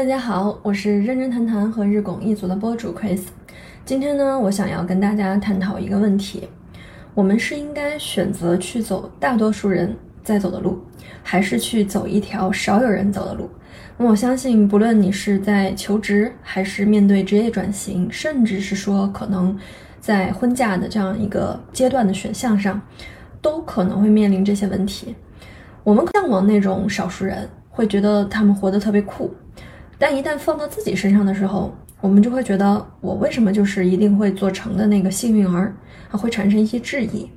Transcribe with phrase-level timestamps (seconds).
[0.00, 3.20] 大家好，我是认真谈谈和日拱一族的播主 Chris。
[3.84, 6.48] 今天呢，我想要跟大家探讨一个问题：
[7.12, 10.82] 我们是应该选择去走大多数人在走的路，
[11.22, 13.50] 还是去走一条少有人走的路？
[13.98, 19.54] 那我相信，不论你是在求职，还是面对职业转型，甚至是说可能
[20.00, 22.80] 在婚嫁的这样一个阶段的选项上，
[23.42, 25.14] 都可能会面临这些问题。
[25.84, 29.30] 我们向往那种少数人，会觉得他们活得特别酷，
[30.00, 35.74] 但一旦放到自己身上的时候，我们就会觉得我为什么就是一定会做成的那个幸运儿，
[36.10, 37.30] 啊，会产生一些质疑。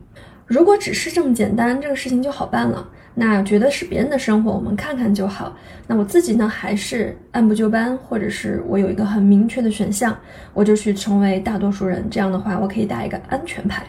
[0.48, 2.88] 如果只是这么简单，这个事情就好办了。
[3.16, 5.54] 那觉得是别人的生活，我们看看就好。
[5.88, 10.18] 那我自己呢，还是按部就班，或者是我有一个很明确的选项，
[10.54, 12.08] 我就去成为大多数人。
[12.10, 13.86] 这样的话，我可以打一个安全牌。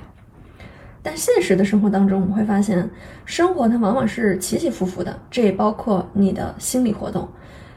[1.00, 2.90] 但现实的生活当中，我们会发现，
[3.24, 7.28] 生活它往往是起起伏伏的，这也包括你的心理活动，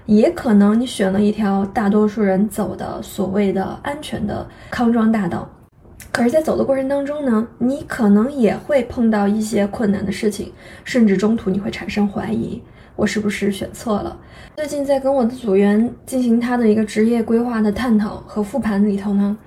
[0.07, 5.47] 也可能你选了一条大多数人走的所谓的安全的康庄大道，
[6.11, 10.51] 可是，在走的过程当中呢，你可能也会碰到一些困难的事情，
[10.83, 12.59] 甚至中途你会产生怀疑，
[12.95, 14.17] 我是不是选错了？
[14.55, 19.37] 最近在跟我的组员进行他的一个职业规划的探讨和复盘里头呢，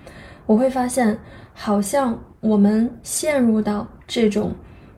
[0.46, 1.18] 我会发现，
[1.52, 2.16] 好像。
[2.42, 4.50] 我们陷入到这种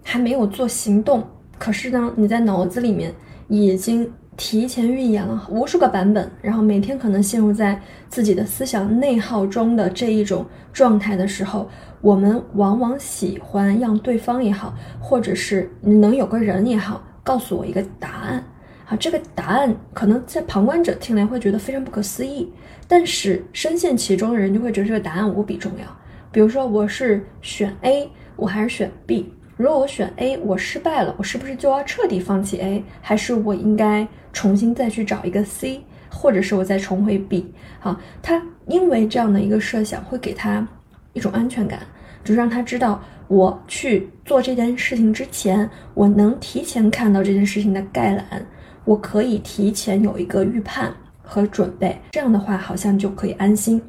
[0.05, 1.27] 还没有做行动，
[1.59, 3.13] 可是呢，你在脑子里面
[3.49, 11.69] 已经提前预演了无数个版本，然后每天可能陷入在自己的思想内耗中的这一种状态的时候，
[12.01, 18.43] 我们往往喜欢让对方也好，或者是能有个人也好，告诉我一个答案。
[18.89, 22.53] 啊，这个答案可能在旁观者听来会觉得非常不可思议，
[22.89, 25.87] 但是深陷其中的人就会觉得这个答案无比重要。
[26.31, 29.33] 比如说我是选 A，我还是选 B？
[29.63, 32.83] 如果我选 A，我失败了，我是不是就要彻底放弃 A？
[33.01, 35.81] 还是我应该重新再去找一个 C，
[36.11, 37.49] 或者是我再重回 B？
[37.79, 40.67] 好，他因为这样的一个设想会给他
[41.13, 41.79] 一种安全感，
[42.25, 48.45] 就让他知道我去做这件事情之前，我能提前看到这件事情的概览，
[48.85, 53.81] 我可以提前有一个预判和准备，这样的话好像就可以安心。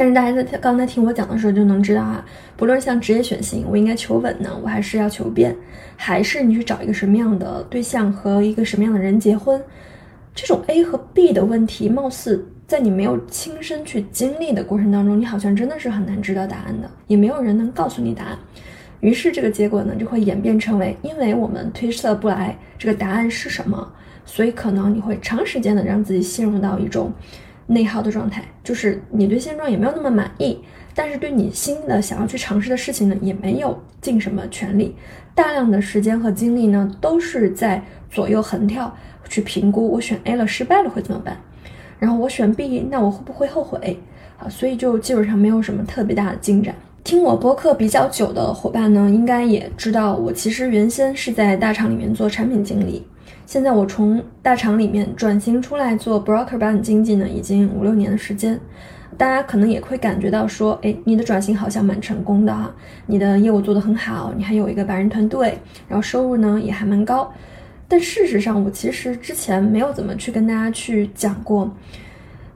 [0.00, 2.24] 但是大家在刚才听我讲的时候就能知道啊，
[2.56, 5.54] 不论像职业选型，我应该求稳呢，我还是要求变，
[5.94, 9.62] 还是你去找一个什么样的对象和一个什么样的人结婚，
[10.34, 18.38] 这种 A 和 B 的问题，貌似在你没有亲身去经历的过程当中，你好像真的是很难知道答案的，也没有人能告诉你答案。
[19.00, 23.92] 于是这个结果呢，就会演变成为，因为我们推测不来这个答案是什么，
[24.24, 27.12] 所以可能你会长时间的让自己陷入到一种。
[27.70, 30.58] 内耗的状态，就是你对现状也没有那么满意，
[30.92, 34.96] 但是对你新的想要去尝试的事情呢，也没有尽什么全力，
[35.36, 37.80] 大量的时间和精力呢，都是在
[38.10, 38.92] 左右横跳
[39.28, 41.36] 去评估，我选 A 了失败了会怎么办？
[42.00, 43.96] 然后我选 B，那我会不会后悔？
[44.38, 46.74] 啊，所以就基本上没有什么特别大的进展。
[47.04, 53.06] 听我播客比较久的伙伴呢，应该也知道，我其实原先是在大厂里面做产品经理。
[53.50, 58.56] 现在我从大厂里面转型出来做 broker 版经济呢，已经五六年的时间。
[59.18, 62.72] 大家可能也会感觉到说，哎，你的转型好像蛮成功的哈，
[63.06, 65.58] 你的业务做得很好，你还有一个百人团队，
[65.88, 67.28] 然后收入呢也还蛮高。
[67.88, 71.68] 但事实上，我其实之前没有怎么去跟大家去讲过，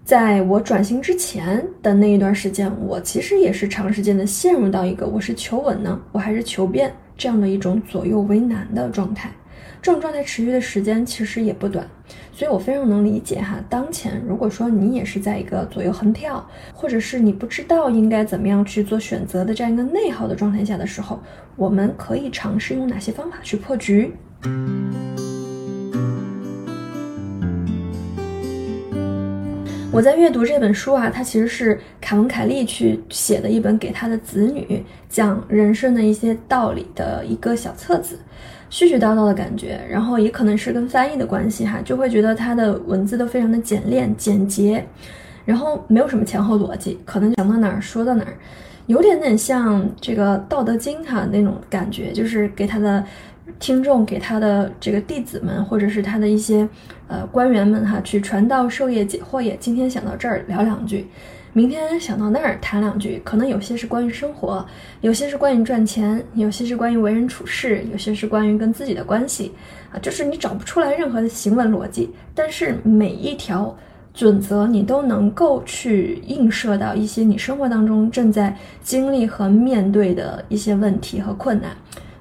[0.05, 9.29] 在我转型之前的那一段时间，我其实也是长时间的陷入到一个我是求稳呢，我还是求变这样的一种左右为难的状态。
[9.85, 11.87] 这种状态持续的时间其实也不短，
[12.33, 13.63] 所以我非常能理解哈。
[13.69, 21.21] 当前如果说你也是在一个左右横跳，或者是你不知道应该怎么样去做选择的这样一个内耗的状态下的时候，
[21.55, 24.15] 我们可以尝试用哪些方法去破局？
[29.93, 38.19] 我在阅读这本书啊，它其实是凯文·凯利去写的一本给他的子女讲人生的一些道理的一个小册子。
[38.75, 44.85] 絮絮叨叨的感觉，然后也可能是跟翻译的关系哈，就会觉得它的文字都非常的简练简洁，
[45.45, 48.35] 然后没有什么前后逻辑，可能讲到哪儿说到哪儿，
[48.87, 53.05] 有点点像这个《道德经》哈那种感觉，就是给他的
[53.61, 56.69] 听众、给他的这个弟子们，或者是他的一些
[57.07, 59.57] 呃官员们哈，去传道授业解惑也。
[59.61, 61.07] 今天想到这儿聊两句。
[61.57, 64.67] 明天想到那儿谈两句，可能有些是关于生活，
[65.03, 69.53] 有些是关于赚钱，有些是关于为人处事，有些是关于跟自己的关系
[69.93, 73.73] 啊，就是你找不出来任何的行文逻辑，但是每一条
[74.13, 81.71] 准则你都能够去映射到一些你生活当中正在经历和面对的一些问题和困难，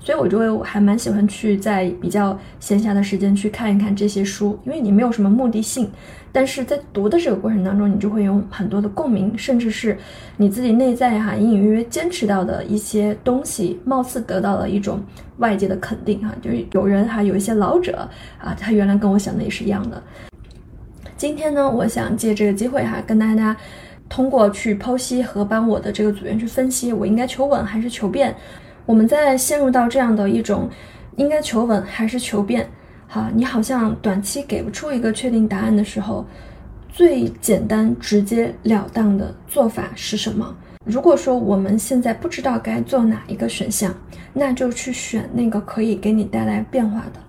[0.03, 5.89] 所以我就会还蛮喜欢去在比较闲暇的时间去看一看这些书，因为你没有什么目的性，
[6.29, 9.97] 但是在读的这个过程当中，你就会有很多的共鸣，甚至是
[10.35, 15.01] 你自己内在哈隐隐约约坚持到的一些东西，貌似得到了一种
[15.37, 18.05] 外界的肯定哈，就是有人哈有一些老者
[18.39, 20.03] 啊，他原来跟我想的也是一样的。
[21.15, 23.55] 今天呢，我想借这个机会哈，跟大家
[24.09, 28.35] 通过去剖析和帮我的这个组员去分析，我应该求稳还是求变。
[28.85, 30.69] 我们在陷入到这样的一种
[31.15, 32.69] 应该求稳还是求变，
[33.07, 36.25] 哈，你好像短期给不出一个确定答案的时候，
[36.89, 40.55] 最简单直截了当的做法是什么？
[40.85, 43.93] 如果说我们现在不知道该做哪一个选项，
[44.33, 47.21] 那就去选那个可以给你带来变化的。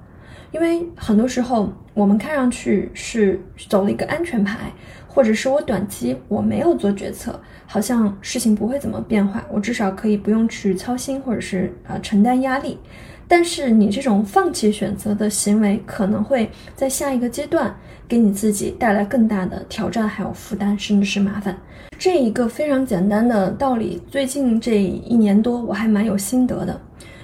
[0.51, 4.73] 因为很多时候，我们看上去是走了一个安全牌，
[5.07, 7.41] 或者是我短期我没有做决策，
[7.75, 12.79] 好像事情不会怎么变化，我至少可以不用去操心，或者是啊承担压力。
[13.27, 17.75] 但是你这种放弃选择的行为，可能会在下一个阶段
[18.07, 21.59] 给你自己带来更大的挑战，还有负担，甚至是麻烦。
[21.99, 26.81] 这一个非常简单的道理，最近这一年多我还蛮有心得的。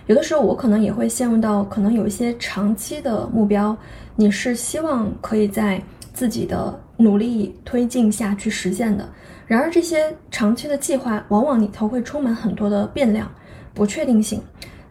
[0.08, 3.76] 有的时候我可能也会陷入到可能有一些长期的目标，
[4.17, 5.81] 你是希望可以在
[6.12, 9.08] 自己的努力推进下去实现的。
[9.50, 13.29] 然而这些长期的计划往往里头会充满很多的变量、
[13.75, 14.41] 不确定性，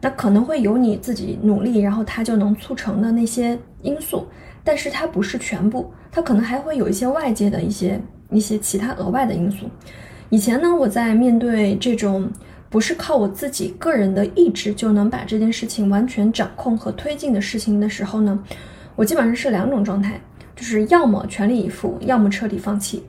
[0.02, 4.26] 那可能会有你自己努力，然后它就能促成的那些因素，
[4.62, 7.98] 但是它不是全部，它可能还会有一些外界的一些
[8.28, 9.64] 一些其他额外的因素。
[10.28, 12.30] 以前呢，我在面对这种。
[12.68, 18.38] 不是靠我自己个人的意志就能把这件事情完全掌控和推进的事情的时候呢，
[18.94, 20.20] 我基本上是两种状态，
[20.54, 23.02] 就是要么全力以赴，要么彻底放弃，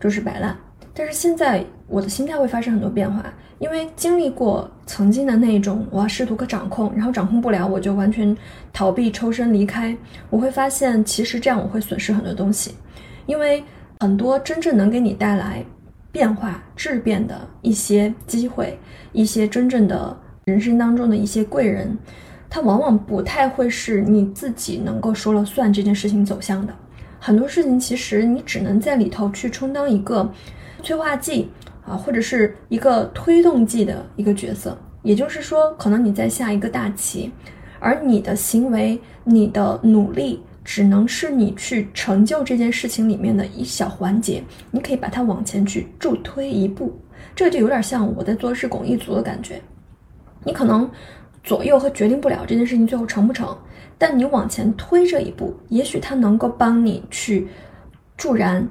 [0.00, 0.56] 就是摆烂。
[0.94, 8.36] 但是现在我的心态会发生很多变化，因为经历过曾经的那一种我要试图可掌控，然后掌控不了我就完全
[8.72, 9.96] 逃避抽身离开，
[10.30, 12.74] 我会发现其实这样我会损失很多东西，
[13.26, 13.62] 因为
[14.00, 15.64] 很多真正能给你带来。
[16.10, 18.78] 变化质变的一些机会，
[19.12, 21.96] 一些真正的人生当中的一些贵人，
[22.50, 26.74] 他往往不太会是你自己能够说了算这件事情走向的。
[27.18, 30.30] 很多事情其实你只能在里头去充当一个
[30.82, 31.48] 催化剂
[31.86, 34.76] 啊，或者是一个推动剂的一个角色。
[35.02, 37.32] 也就是说，可能你在下一个大棋，
[37.80, 40.42] 而你的行为、你的努力。
[40.64, 44.40] 只能是你去成就这件事情里面的一小环节，
[44.70, 46.96] 你可以把它往前去助推一步，
[47.34, 49.60] 这就有点像我在做日拱一卒的感觉。
[50.44, 50.88] 你可能
[51.42, 53.58] 左右和决定不了这件事情最后成不成，
[53.98, 57.48] 但你往前推这一步，也许它能够帮你去
[58.16, 58.64] 助燃、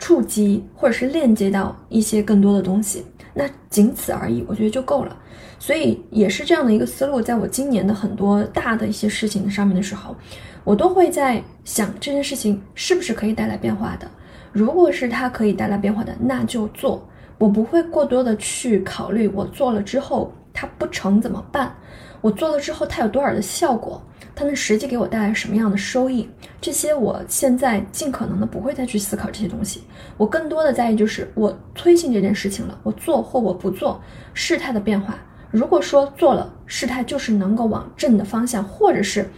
[0.00, 3.04] 触及或者是链接到一些更多的东西。
[3.32, 5.16] 那仅此而已，我觉得就够了。
[5.60, 10.16] 所以也是这样的一个思路，在我今年的很多大的一些事情上面的时候。
[10.62, 14.06] 我都会在想这件事情是不是可以带来变化的。
[14.52, 17.02] 如果是它可以带来变化的，那就做。
[17.38, 21.74] 我不会过多的去考虑我做了之后它不成怎么办，
[22.20, 24.02] 我做了之后它有多少的效果，
[24.40, 26.26] 它能实际给我带来什么样的收益，
[26.62, 29.82] 这些我现在尽可能的不会再去思考这些东西。
[30.16, 34.00] 我更多的在意就是我推进这件事情了，我做或我不做，
[34.32, 35.14] 事态的变化。
[35.50, 39.28] 如果说做了，事态就是能够往正的方向，或者是。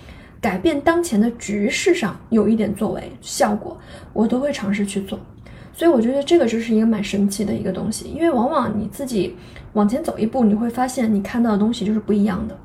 [0.40, 3.78] 改变当前的局势上有一点作为效果，
[4.12, 5.16] 我都会尝试去做，
[5.72, 9.36] 所以我觉得这个就是一个蛮神奇的一个东西，因为往往你自己
[9.74, 12.58] 往前走一步，你会发现你看到的东西就是不一样的。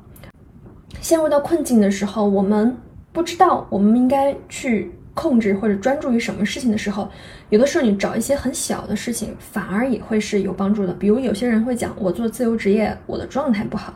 [1.00, 2.76] 陷入到困境的时候，我们
[3.12, 7.08] 不知道我们应该去控制或者专注于什么事情的时候，
[7.50, 10.92] 有的时候你找一些很小的事情，反而也会是有帮助的。
[10.92, 13.94] 比如有些人会讲，我做自由职业，我的状态不好。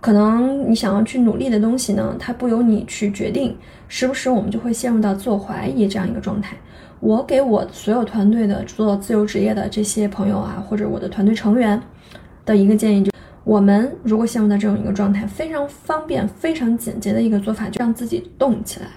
[0.00, 3.56] 可能你想要去努力的东西呢，它不由你去决定，
[3.88, 6.56] 时不时我们就会陷入到自我怀疑这样一个状态。
[7.00, 11.80] 我给我所有团队的做自由职业的这些朋友啊，或者我的团队成员
[12.44, 13.10] 的一个建议，就
[13.48, 18.88] 我们如果陷入到这种一个状态，非常方便、非常简洁的一个做法，就让自己动起来。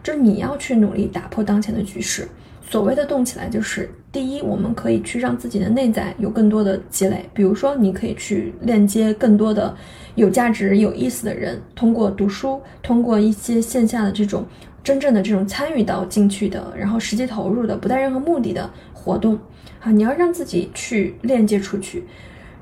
[0.00, 2.28] 就是你要去努力打破当前的局势。
[2.60, 9.74] 所谓的动起来，就是第一，我们可以去让自己的内在有更多的积累，比如说，你可以去链接更多的
[10.14, 14.46] 有价值、有意思的人，通过读书，通过一些线下的这种
[14.84, 19.36] 真正的这种参与到进去的，然后实际投入的，不带任何目的的活动，
[19.80, 22.04] 啊，你要让自己去链接出去，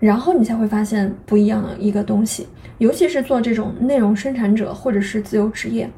[0.05, 2.47] 然后你才会发现不一样的一个东西，
[2.77, 5.89] 尤其是做这种内容生产者或者是自由职业。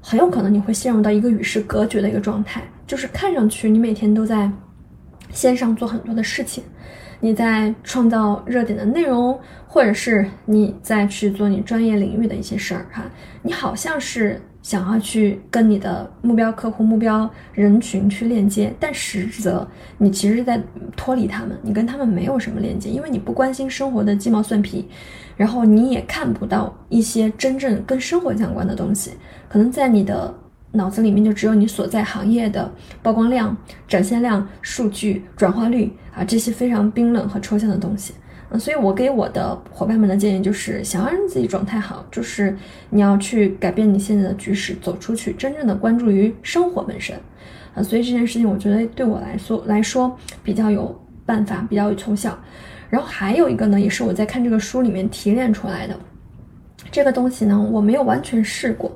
[0.00, 4.50] 很有可能你会陷入到一个与世隔绝的一个状态，就是看上去你每天都在
[5.30, 6.64] 线上做很多的事情，
[7.20, 13.04] 你在创造热点的内容，或者是你在去做你专业领域的一些事儿哈，
[13.42, 20.60] 你好像是想要去跟你的目标客户、目标人群去链接，但实则你其实是在
[20.94, 24.86] 脱离他们，你跟他们没有什么链接，因为你不关心生活的鸡毛蒜皮，
[25.38, 29.12] 然后你也看不到一些真正跟生活相关的东西，
[29.48, 30.34] 可能在你的。
[30.72, 32.70] 脑子里面就只有你所在行业的
[33.02, 33.56] 曝光量、
[33.88, 38.12] 展现量、数据、转化率啊这些非常冰冷和抽象的东西。
[38.50, 42.56] 嗯，所以我给我的伙伴们的建议就是：想要让自己状态好，就是
[42.90, 47.14] 你要去改变你现在的局势，走出去，真正的关注于生活本身。
[47.74, 52.38] 啊，所以这件事情我觉得对我来说来说比较有办法，比较有成效。
[52.88, 55.94] 然后还有一个呢，也是我在看这个书里面提炼出来的
[56.90, 58.90] 这个东西呢，我没有完全试过。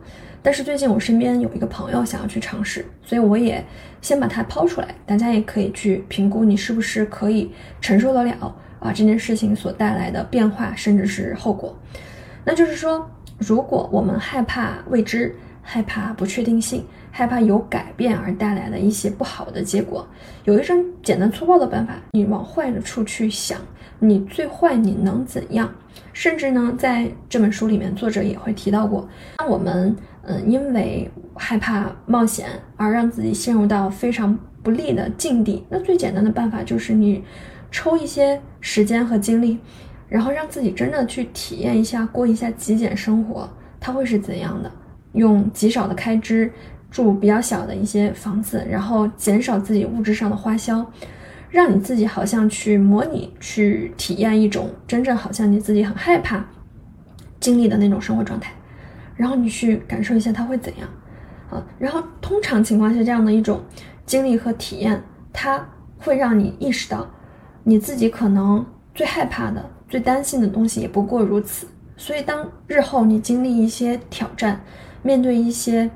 [0.44, 3.62] 但是最近我身边有一个朋友想要去尝试，所以我也
[4.00, 11.76] 先把它抛出来，大家也可以去评估你是不是可以承受得了啊这件事情所带来的变化，甚至是后果。
[12.44, 13.08] 那就是说，
[13.38, 20.06] 如果我们害怕未知、害怕不确定性、害怕有改变而带来的一些不好的结果，
[20.44, 23.58] 有一种简单粗暴的办法，你往坏的处去想，
[24.00, 25.72] 你最坏你能怎样？
[26.12, 37.25] 甚至呢，在这本书里面，作者也会提到过，当我们嗯因为害怕冒险而让自己陷入到非常不利的境地，那最简单的办法就是你
[37.71, 39.59] 抽一些时间和精力，
[40.09, 43.49] 然后让自己真的去体验一下，过一下极简生活，
[43.81, 44.71] 它会是怎样的？
[45.14, 46.50] 用极少的开支
[46.90, 50.85] 住比较小的一些房子，然后减少自己物质上的花销。
[51.50, 56.42] 让你自己好像去模拟、去体验一种真正好像你自己很害怕
[57.40, 58.50] 经历的那种生活状态，
[59.14, 60.88] 然后你去感受一下它会怎样
[61.50, 61.62] 啊？
[61.78, 63.61] 然后通常情况下，这样的一种
[64.12, 65.02] 经历和体验，
[65.33, 65.66] 它
[65.97, 67.09] 会让你意识到
[67.64, 68.62] 你自己可能
[68.95, 71.66] 最害怕的、最担心的东西也不过如此。
[71.97, 74.61] 所以，当日后你经历一些挑战，
[75.02, 75.90] 面对一些。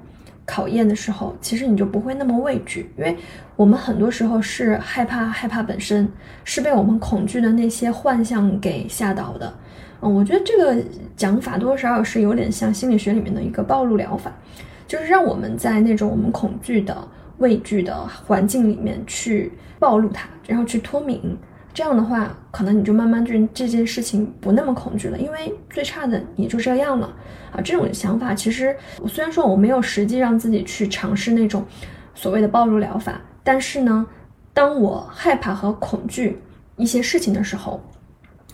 [0.48, 3.16] 考验的时候，其实你就不会那么畏惧，因为
[3.56, 6.08] 我们很多时候是害怕，害怕本身
[6.44, 9.52] 是被我们恐惧的那些幻象给吓倒的。
[10.00, 10.80] 嗯，我觉得这个
[11.16, 14.30] 讲法多多少少是有点像心理学里面的一个暴露疗法，
[14.86, 16.96] 就是让我们在那种我们恐惧的、
[17.38, 21.36] 畏惧的环境里面去暴露它，然后去脱敏。
[21.74, 27.14] 这样的话，可能你就慢慢对这件事情不那么恐惧了，因为最差的也就这样了
[27.52, 27.60] 啊。
[27.60, 31.62] 这种想法其实，我虽然说我没有实际让自己去尝试那种
[32.14, 34.06] 所谓的暴露疗法，但是呢，
[34.54, 36.40] 当我害怕和恐惧
[36.76, 37.78] 一些事情的时候，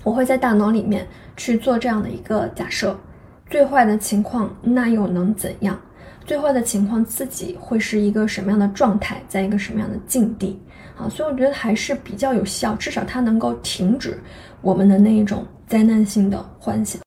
[0.03, 2.99] 我会在大脑里面去做这样的一个假设：
[3.49, 5.81] 最坏的情况，那又能怎样？
[6.25, 10.61] 最坏的情况，自己会是一个什么样的状态，在一个什么样的境地？
[10.97, 14.19] 啊，所以我觉得还是比较有效，至少它能够停止
[14.61, 17.01] 我们的那一种灾难性的幻想。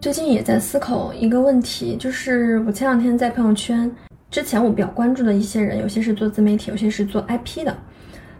[0.00, 3.90] 最近也在思考一个问题，就是我前两天在朋友圈，
[4.30, 7.76] 之前我比较关注的一些人，有些是做自媒体，有些是做 IP 的，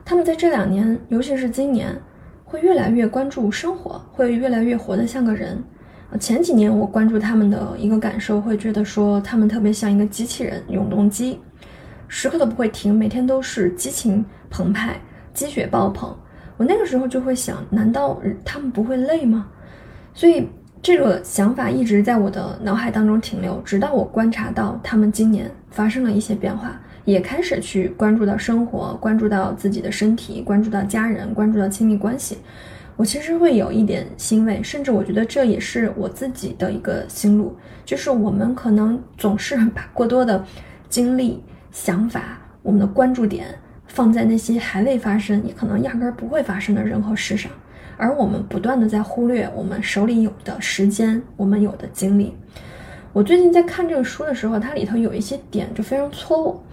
[0.05, 1.97] 他们在这两年，尤其是今年，
[2.51, 5.63] 会越来越关注生活，会越来越活得像个人。
[6.19, 11.39] 前几年我关注他们的一个感受，会觉得说他们特别像一个机器人永动机，
[12.09, 15.01] 时刻都不会停，每天都是激情澎湃、
[15.33, 16.13] 积雪爆棚。
[16.57, 19.47] 我那个时候就会想，难道他们不会累吗？
[20.13, 20.49] 所以
[20.83, 32.39] 这个想法一直在我的脑海当中停留，直到我观察到他们今年发生了一些变化，也开始去关注到生活，关注到自己的身体，关注到家人，关注到亲密关系。
[32.97, 40.45] 我其实会有一点欣慰，甚至我觉得这也是我自己的一个心路，就是我们可能总是 把过多的
[40.89, 43.47] 精力、想法、我们的关注点
[43.87, 47.51] 放在那些还未发生、也可能压根儿不会发生的人和事上，
[47.97, 52.37] 而我们不断的在忽略我们手里有的时间、我们有的精力。
[53.13, 56.65] 我最近在看这个书的时候，它里头有一些点就非常戳我，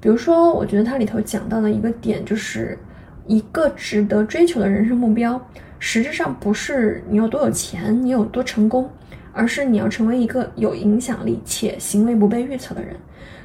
[0.00, 2.78] 比如说，我觉得它里头讲到的一个点就是
[3.26, 5.40] 一个值得追求的人生目标。
[5.80, 8.88] 实质上不是你有多有钱，你有多成功，
[9.32, 12.94] 而是你要成为一个有影响力且行为不被预测的人。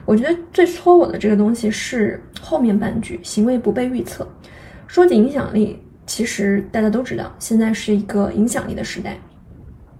[0.05, 4.27] 我觉得最戳我的这个东西是后面半句“行为不被预测”。
[4.85, 9.17] 说起影响力，其实大家都知道，现在是一个影响力的时代，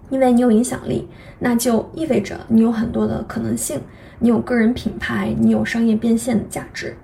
[0.10, 1.08] 因为你有影响力，
[1.40, 3.80] 那就意味着你有很多的可能性，
[4.20, 6.96] 你有个人品牌，你有商业变现的价值，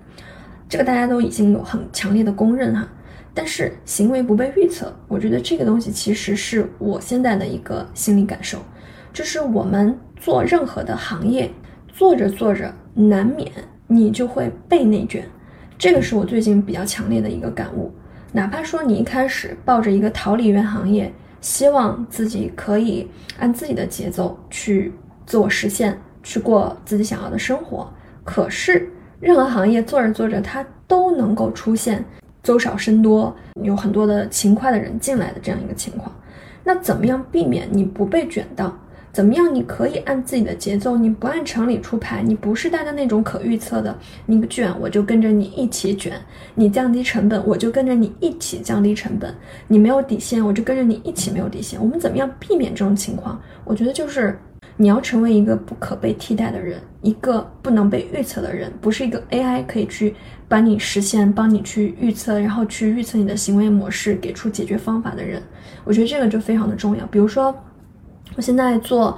[0.70, 2.88] 这个大家都已经有很强烈的公认哈。
[3.34, 8.58] 但是行为不被预测，我觉得这个东西其实是我现在的一个心理感受，
[9.14, 11.50] 就是我们做任何的行业，
[11.88, 13.50] 做着做着难免
[13.88, 15.26] 你就会被内卷。
[15.78, 17.92] 这个是我最近比较强烈的一个感悟。
[18.34, 23.08] 哪怕说你一开始抱着一个逃离原行业，希望自己可以
[23.40, 24.94] 按自己的节奏去
[25.26, 27.92] 自我实现，去过自己想要的生活，
[28.24, 32.06] 可是任何行业做着做着，它都能够出现
[32.44, 36.16] 粥少身多，有很多的勤快的人进来的这样一个情况。
[36.64, 38.78] 那怎么样避免你不被卷到？
[39.12, 39.54] 怎么样？
[39.54, 43.94] 你可以按自己的节奏，你不按常理出牌，你不是大家那种可预测的。
[44.26, 46.14] 你卷，我就跟着你一起卷；
[46.56, 49.36] 你降低成本，我就跟着你一起降低成本。
[49.68, 51.78] 你没有底线，我就跟着你一起没有底线。
[51.78, 53.38] 我们怎么样避免这种情况？
[53.66, 54.40] 我觉得就是
[54.78, 60.16] 你要成为一个不可被替代的人，一个不能被预测的人，不是一个 AI 可以去
[60.48, 65.44] 帮你实现、帮你去预测，然后去预测你的行为模式，给出解决方法的人。
[65.84, 67.06] 我觉得这个就非常的重要。
[67.08, 67.54] 比如说。
[68.36, 69.18] 我现在做，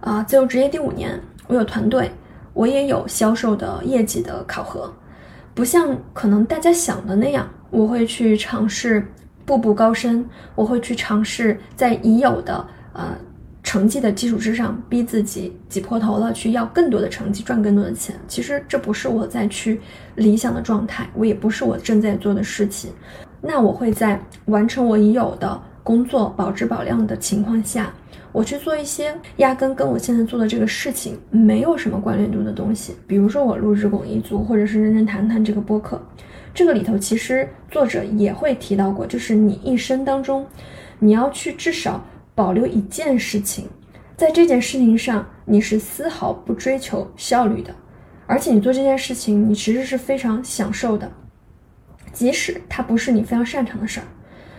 [0.00, 2.10] 啊，自由职业第五年，我有团队，
[2.54, 4.92] 我也有销售的业绩的考核，
[5.54, 9.06] 不像可能大家想的那样，我会去尝试
[9.44, 13.14] 步步高升，我会去尝试在已有的呃
[13.62, 18.16] 成绩的基础之上，逼自己挤破头了去要更多的成绩，赚更多的钱。
[18.26, 19.78] 其实这不是我在去
[20.14, 22.90] 理想的状态，我也不是我正在做的事情。
[23.42, 27.92] 那我会在完成我已有的工作，保质保量的情况下。
[28.36, 35.98] 我去做一些压根跟我现在做的这个事情没有什么关联度的东西，比如说我录制拱一卒，或者是认真谈谈这个播客，
[36.52, 40.46] 这个里头其实作者也会提到过，就是你一生当中，
[40.98, 43.66] 你要去至少保留一件事情，
[44.18, 47.74] 在这件事情上你是丝毫不追求效率的，
[48.26, 51.10] 而且你做这件事情你其实是非常享受的，
[52.12, 54.04] 即使它不是你非常擅长的事儿，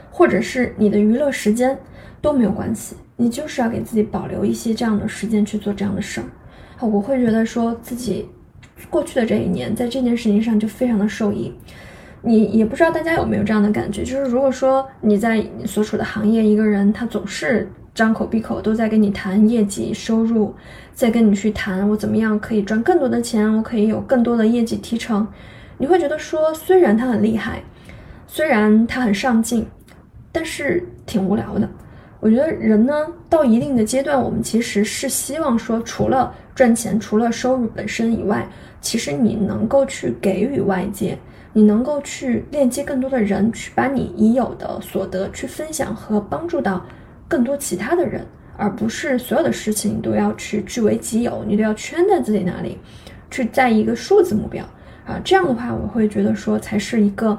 [0.09, 1.77] 或者是你的娱乐时间
[2.23, 2.95] 都没有关系。
[3.17, 8.29] 你就是要给自己保留一些这样的时间去做这样的事儿，我会觉得说自己
[8.89, 11.53] 过去的这一年在这件事情上就非常的受益。
[12.21, 20.53] 你也不知道大家有没有这样的感觉，就是如果说你在你所处的行业，一个人他总是张口闭口都在跟你谈业绩收入，
[20.93, 25.27] 在跟你去谈我怎么样可以赚更多的钱，我可以有更多的业绩提成，
[25.77, 27.63] 你会觉得说虽然他很厉害，
[28.27, 29.65] 虽然他很上进，
[30.31, 31.69] 但是挺无聊的。
[32.19, 32.93] 我觉得人呢，
[33.29, 38.47] 到一定的阶段，我们其实是希望说，除了赚钱，除了收入本身以外，
[38.81, 41.17] 其实你能够去给予外界，
[41.53, 46.83] 你能够去链接更多的人，去把你已有的所得去分享和帮助到
[47.27, 48.25] 更多其他的人，
[48.57, 52.79] 而不是所有的事情都要去据为己有，你都要圈在自己那里，
[53.29, 54.65] 去在一个数字目标
[55.05, 57.37] 啊，这样的话，我会觉得说才是一个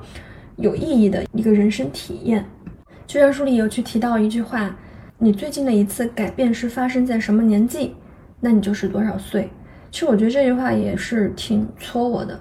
[0.54, 2.44] 有意义的一个人生体验。
[3.08, 4.76] 就像书里有去提到一句话，
[5.16, 7.94] 你最近的一次改变是发生在什么年纪，
[8.38, 9.48] 那你就是多少岁。
[9.90, 12.38] 其实我觉得这句话也是挺戳我的。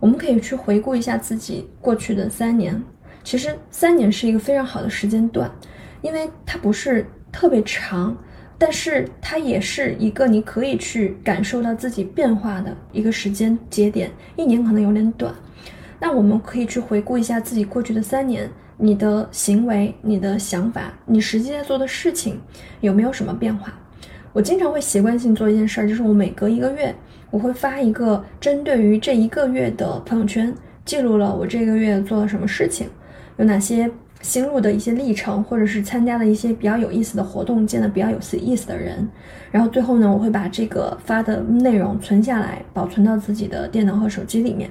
[0.00, 2.82] 我们可以去回顾一下自己过去的三年，
[3.22, 5.52] 其实三年是一个非常好的时间段，
[6.00, 8.16] 因为它不是特别长，
[8.56, 14.10] 但是它也是一个你可以去感受到自己变化的一个时间节点。
[14.34, 15.34] 一年可能有点短，
[16.00, 18.50] 那我们可以去回顾一下自己过去的三年。
[18.80, 22.40] 你的行为、你的想法、你实际在做的事情
[22.80, 23.72] 有没有什么变化？
[24.32, 26.94] 我经常会习惯性做一件事儿，就是我每隔一个月，
[27.30, 32.88] 我会发一个针对于这一个月的朋友圈，记录了我这个月做了什么事情，
[33.36, 33.90] 有哪些
[34.22, 39.06] 心路的一些历程，或者是参加了一些比较有意思的活动，见了比较有意思的人。
[39.50, 44.70] 然后最后呢，我会把这个发的内容存下来，保存到自己的电脑和手机里面。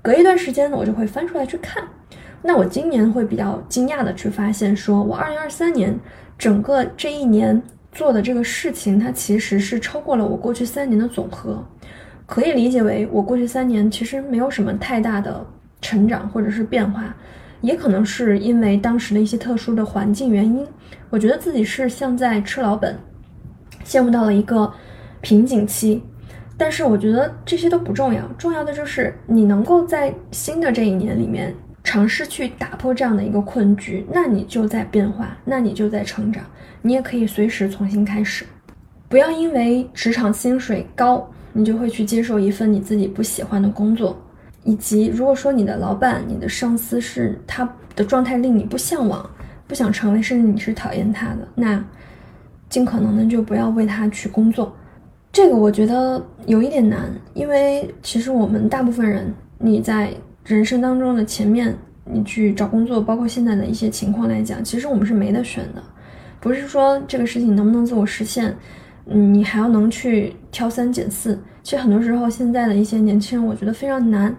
[0.00, 1.82] 隔一段时间呢，我就会翻出来去看。
[2.46, 5.98] 那我今年会比较惊讶的去发现，说我二零二三年
[6.36, 11.64] 整个这一年做的这个事情，它其实是超过了我过去三年的总和，
[12.26, 15.42] 可以理解为我过去三年其实没有什么太大的
[15.80, 17.16] 成长或者是变化，
[17.62, 20.66] 也可能是因为当时的一些特殊的环境原因，
[21.08, 22.94] 我觉得自己是像在吃老本，
[23.84, 24.70] 陷入到了一个
[25.22, 26.02] 瓶颈期，
[26.58, 31.54] 但是我觉得这些都不重要，重要的就是你能够在新的这一年里面。
[31.84, 36.42] 尝试去打破这样的一个困局，那你就在变化，那你就在成长，
[36.80, 38.46] 你也可以随时重新开始。
[39.06, 44.18] 不要因为职场薪水高，你就会去接受一份你自己不喜欢的工作。
[44.64, 49.28] 以及如果说你的老板、你的上司是他的状态令你不向往、
[49.68, 51.84] 不想成为，甚至你是讨厌他的，那
[52.70, 54.74] 尽可能的就不要为他去工作。
[55.30, 60.10] 这个我觉得有一点难，因为其实我们大部分人，你在。
[60.44, 65.82] 人生当中的前面，你去找工作，包括现在的一些情况来讲，其实我们是没得选的。
[66.38, 68.54] 不是说这个事情能不能自我实现，
[69.06, 71.38] 嗯，你还要能去挑三拣四。
[71.62, 74.36] 其实很多时候，现在的一些年轻人，我觉得非常难。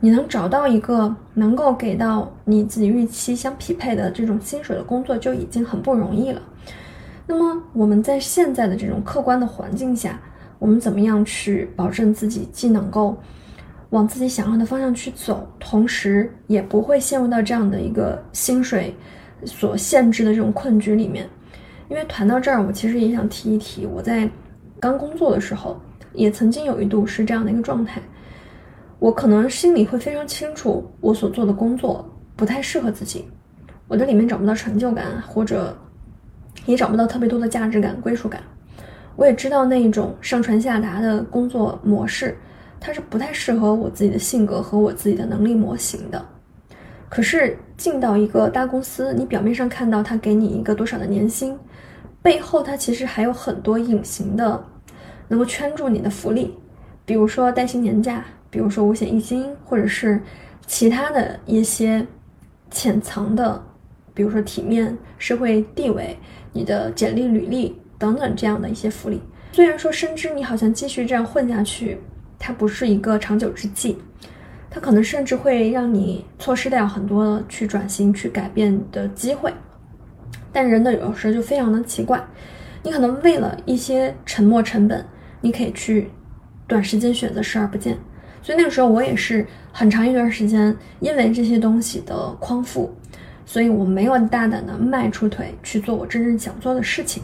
[0.00, 6.40] 你能找到一个能够给到你自己预期相匹配的这种薪水的工作，就已经很不容易了。
[7.26, 10.18] 那么我们在现在的这种客观的环境下，
[10.58, 13.16] 我们怎么样去保证自己既能够
[13.92, 18.94] 往自己想要的方向去走，同时也不会陷入到这样的一个薪水
[19.44, 21.28] 所限制的这种困局里面？
[21.90, 24.28] 因为谈到这儿，我其实也想提一提，我在
[24.80, 25.78] 刚工作的时候，
[26.14, 28.00] 也曾经有一度是这样的一个状态。
[28.98, 33.26] 我可能心里会非常清楚，我所做的工作不太适合自己，
[33.88, 35.76] 我在里面找不到成就感，或者
[36.64, 38.40] 也找不到特别多的价值感、归属感。
[39.16, 42.34] 我也知道那一种上传下达的工作模式，
[42.82, 46.22] 它是不太适合我自己的性格和我自己的能力模型的。
[47.08, 51.56] 可是进到一个大公司，你表面上看到他给你一个多少的年薪，
[52.20, 54.64] 背后他其实还有很多隐形的
[55.28, 56.54] 能够圈住你的福利，
[57.04, 58.24] 比如说带薪年假。
[58.50, 60.20] 比如说五险一金，或者是
[60.66, 62.06] 其他的一些
[62.70, 63.64] 潜藏的，
[64.12, 66.14] 比如说体面、社会地位、
[66.52, 69.22] 你的简历、履历等等这样的一些福利。
[69.52, 71.98] 虽然说深知你好像继续这样混下去，
[72.44, 73.96] 它不是一个长久之计，
[74.68, 79.54] 它可能甚至会让你错失掉很多去转型、去改变的机会。
[80.52, 82.20] 但人的有时候就非常的奇怪，
[82.82, 85.06] 你可能为了一些沉没成本，
[85.40, 86.10] 你可以去
[86.66, 87.96] 短时间选择视而不见。
[88.42, 92.92] 所以那个时候我也是很长一段时间，因为这些东西的匡复，
[93.46, 97.22] 所以我没有大胆的迈出腿去做我真正想做的事情。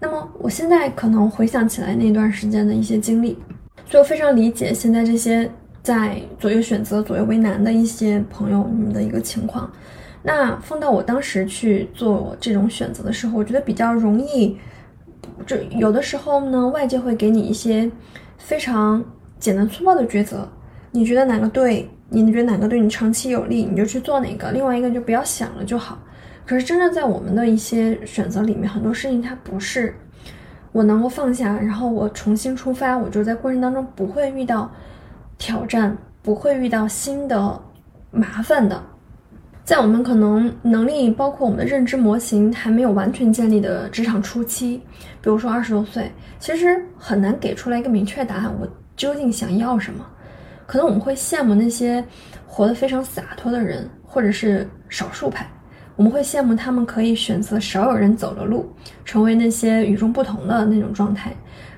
[0.00, 3.38] 那么我现在可能回想起来那段时间的一些经历，
[3.90, 5.50] 就非常理解现在这些
[5.82, 9.70] 在左右选择、左右为难的一些朋友你们的一个情况。
[10.22, 14.56] 那放到我当时去做这种选择的时候，我觉得比较容易，
[15.44, 17.90] 这有的时候呢，外界会给你一些
[18.38, 19.04] 非常。
[19.40, 20.46] 简单粗暴的抉择，
[20.90, 21.88] 你觉得哪个对？
[22.10, 24.50] 你觉得哪个对你长期有利，你就去做哪个。
[24.50, 25.98] 另外一个就不要想了就好。
[26.44, 29.94] 可是真正在我们的一些选择里面，很多事情它不是
[30.72, 34.70] 我能够放下，然后我重新出发，我就在过程当中不会遇到
[35.38, 37.60] 挑战，不会遇到新的
[38.10, 38.82] 麻烦的。
[39.64, 44.82] 在我们可能能力包括我们的认知模型还没有完全建立的职场初期，
[45.20, 48.54] 比如说二十多岁，其实很难给出来一个明确答案。
[48.60, 48.68] 我。
[48.96, 50.06] 究竟想要什么？
[50.66, 52.04] 可能我们会羡慕那些
[52.46, 55.50] 活得非常洒脱的人，或者是少数派。
[56.00, 58.66] 我们会羡慕他们可以选择少有人走的路，
[59.04, 61.30] 成为那些与众不同的那种状态，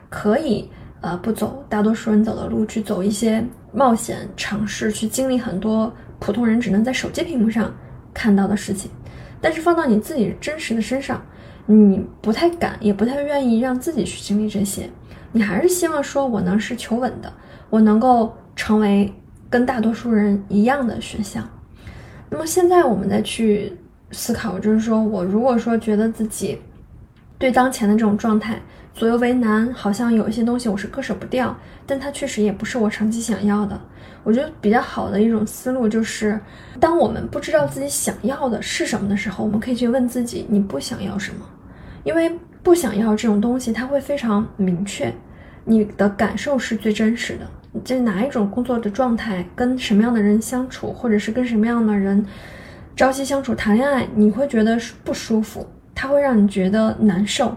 [0.08, 7.74] 可以呃不走大多数人走的路，去走一些冒险尝试，去经历很多普通人只能在手机屏幕上
[8.14, 8.88] 看到的事情。
[9.40, 11.20] 但是放到你自己真实的身上，
[11.66, 14.88] 你不太敢，也不太愿意让自己去经历这些。
[15.32, 17.32] 你还是希望说，我能是求稳的，
[17.70, 19.12] 我能够成为
[19.50, 21.44] 跟大多数人一样的选项。
[22.30, 23.76] 那么现在我们再去
[24.12, 26.58] 思考，就是说我如果说觉得自己
[27.38, 28.60] 对当前的这种状态
[28.94, 33.80] 左右为难，好像有一些东西我是割舍不掉，但它确实也不是我长期想要的。
[34.22, 36.38] 我觉得比较好的一种思路就是，
[36.78, 41.44] 当我们不知道自己想要的是什么的时候，我们可以去问自己：你不想要什么？
[42.04, 42.30] 因为。
[42.64, 45.12] 不想要这种东西，它会非常明确，
[45.64, 47.80] 你的感受是最真实的。
[47.82, 52.24] 就哪一种工作的状态，跟什么样的人相处，或者是跟什么样的人
[52.94, 57.56] 朝夕相处、谈恋爱，你会觉得不舒服，它会让你觉得难受、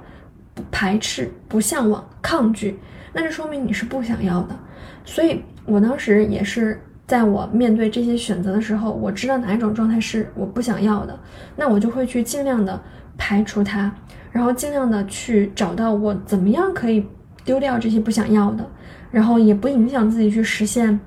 [0.54, 2.80] 不排斥、不向往、抗拒，
[3.12, 4.58] 那就说明你是不想要的。
[5.04, 11.20] 所以我当时也是在我面对这些选择的时候，我知道哪一种状态是我不想要的，
[11.56, 12.82] 那我就会去尽量的
[13.18, 13.94] 排除它。
[14.32, 17.06] 然后尽量的去找到我怎么样可以
[17.44, 18.66] 丢掉这些不想要的，
[19.12, 21.00] 然后也不影响自己去实现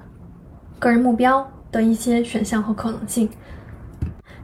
[0.78, 3.28] 个人目标的一些选项和可能性。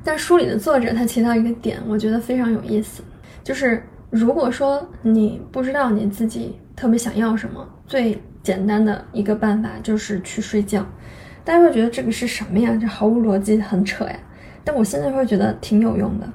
[0.04, 3.02] 但书里的作者他提到一个点，我觉得非常有意思，
[3.42, 10.86] 就是如果说你不知道你自己特别想要什么，最简单的一个办法就是去睡觉。
[11.42, 12.76] 大家会觉得这个是什么呀？
[12.80, 14.18] 这毫无逻辑，很扯呀。
[14.62, 16.28] 但我现在会觉得挺有用的。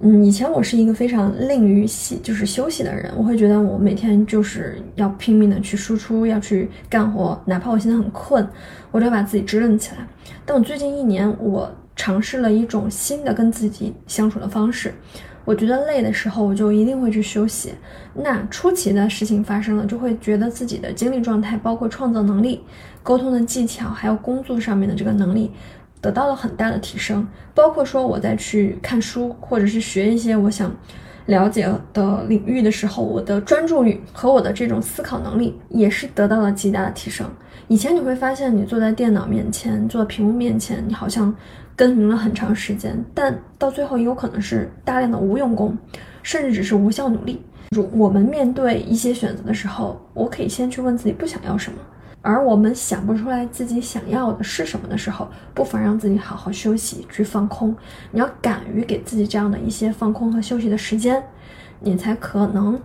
[0.00, 3.12] 嗯，以前我是一个非常吝于息，就是休息的人。
[3.16, 8.48] 我会觉得我每天就是要拼命的去输出，要去干活，哪怕我现在很困，
[8.92, 10.06] 我都要把自己支棱起来。
[10.46, 14.94] 但我最近一年，我尝试了一种新的跟自己相处的方式。
[15.44, 17.74] 我觉得累的时候，我就一定会去休息。
[18.14, 22.62] 那出奇的事情发生了，就会觉得自己的精力状态，包括创造能力、
[23.02, 25.50] 沟通的技巧，还有工作上面的这个能力。
[26.00, 30.72] 得到了很大的提升，包括说我在去看书，或者是学一些我想
[31.26, 37.28] 了解的领域的时候，我的专注力和我的这种思考能力也是得到了极大的提升。
[37.66, 41.34] 以前你会发现，你坐在电脑面前，坐屏幕面前，你好像
[41.78, 45.78] 耕耘了很长时间，但到最后也有可能是大量的无用功，
[46.24, 47.40] 甚至只是无效努力。
[47.70, 51.78] 如我们面对一些选择的时候，我可以先去问自己不想要什么。
[52.20, 57.72] 而我们想不出来自己想要的是什么的时候，不妨让自己好好休息，去放空。
[58.10, 61.22] 你要敢于给自己这样的一些放空和休息的时间，
[61.78, 62.76] 你才可能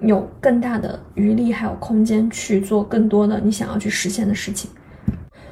[0.00, 4.70] 有更大的余力还有空间去做更多的你想要去实现的事情。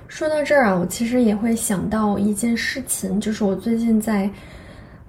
[0.08, 4.30] 说到这儿啊，我其实也会想到一件事情，就是我最近在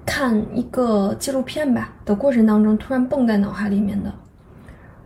[0.05, 4.13] 看一个纪录片吧的过程当中，突然蹦在脑海里面的。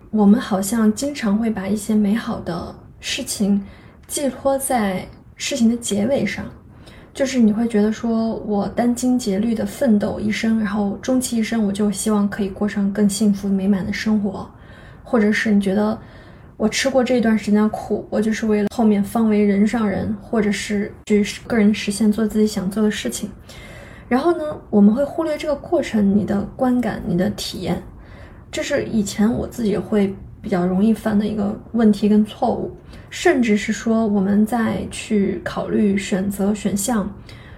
[0.09, 2.75] 我们好像经常会把一些美好的。
[3.03, 3.59] 事情
[4.05, 5.03] 寄托在
[5.35, 6.45] 事情的结尾上，
[7.15, 14.47] 就是你会觉得说，我殚精竭虑的奋斗一生，然后终其一生，我就希望可以过上更幸福美满的生活，
[15.03, 15.97] 或者是你觉得
[16.61, 23.27] 我吃过这一段时间的苦，我就是为了后面方为人上人，或者是去个人实现做自己想做的事情。
[24.07, 27.81] 然后呢，我们会忽略这个过程，你的观感，你的体验，
[28.51, 30.15] 这是以前我自己会。
[30.43, 32.75] 比较容易犯的一个问题跟错误，
[33.11, 37.07] 甚至是说我们在去考虑选择选项，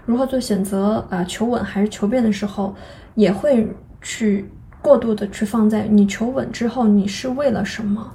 [0.06, 2.76] 如何做选择啊，求稳还是求变的时候，
[3.16, 3.66] 也会
[4.02, 4.50] 去
[4.82, 8.14] 过度的去放在你求稳之后你是为了什么，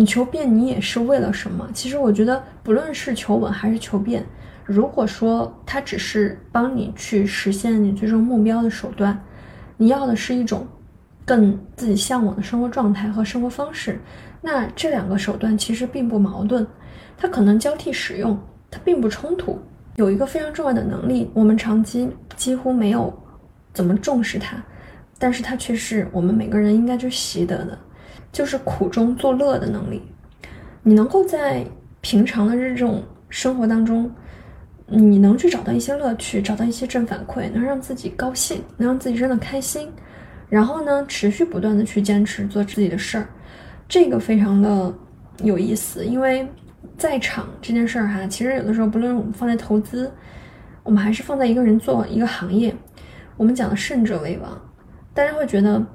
[0.00, 1.68] 你求变你也是为了什么？
[1.74, 4.24] 其实我觉得不论是求稳还是求变，
[4.64, 9.22] 如果说它只是帮你去实现你最终目标的手段，
[9.76, 10.66] 你要的是一种。
[11.26, 14.00] 更自己向往的生活状态和生活方式，
[14.40, 16.66] 那这两个手段其实并不矛盾，
[17.16, 18.36] 它可能交替使用，
[18.68, 19.56] 它并不冲突。
[19.94, 23.16] 有一个非常重要的能力，我们长期几乎没有
[23.72, 24.56] 怎么重视它，
[25.18, 27.78] 但是它却是我们每个人应该去习得的，
[28.32, 30.02] 就是苦中作乐的能力。
[30.82, 31.64] 你能够在
[32.00, 34.10] 平常的这种生活当中，
[34.86, 39.88] 你能去找到一些乐趣，找到一些正反馈，能让自己高兴，能让自己真的开心。
[40.48, 43.28] 然后呢，持续不断的去坚持做自己的事儿，
[43.88, 44.92] 这个非常的
[45.44, 46.04] 有意思。
[46.04, 46.48] 因为
[46.96, 50.10] 在场这件事儿哈，其实有的时候不论我们放在投资，
[50.82, 52.74] 我们还是放在一个人做一个行业，
[53.36, 54.60] 我们讲的胜者为王，
[55.14, 55.86] 大家会觉得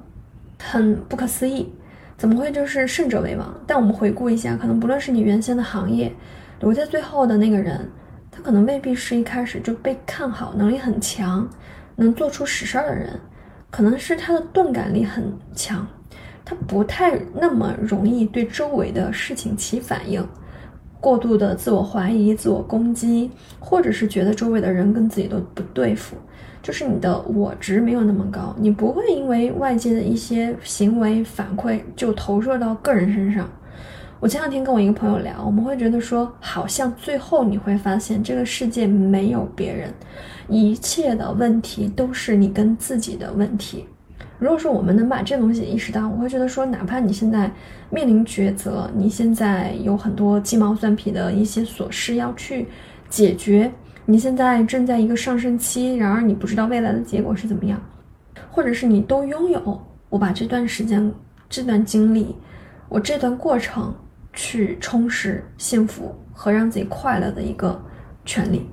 [0.62, 1.68] 很不可思议，
[2.16, 3.54] 怎么会就是胜者为王？
[3.66, 6.10] 但我们回顾一下，可能不论是你原先的行业，
[6.60, 7.90] 留在最后的那个人，
[8.30, 11.46] 他可能未必是一开始就被看好，能力很强，
[11.94, 13.20] 能做出实事儿的人。
[13.68, 15.86] 可能是他的钝感力很强，
[16.42, 20.26] 他不太那么容易对周围的事情起反应，
[20.98, 26.16] 过度的自我怀疑、自我攻击，或者是觉得周围的人跟自己都不对付，
[26.66, 33.48] 就是你的我值没有那么高，你不会因为外界的一些行为反馈就投射到个人身上。
[34.18, 39.94] 我前两天跟我一个朋友聊，我们会觉得说，好像最后你会发现这个世界没有别人，
[40.48, 43.84] 一切的问题都是你跟自己的问题。
[44.40, 47.48] 如果说我们能把这东西意识到，我会觉得说，哪怕你现在
[47.90, 52.66] 面临抉择，你现在有很多鸡毛蒜皮的一些琐事要去
[53.08, 53.70] 解决，
[54.06, 57.78] 你现在正在一个上升期，然而你不知道未来的结果是怎么样，
[58.50, 61.12] 或者是你都拥有，我把这段时间、
[61.48, 62.34] 这段经历、
[62.88, 63.94] 我这段过程。
[64.38, 67.82] 去充实幸福和让自己快乐的一个
[68.26, 68.68] 权利，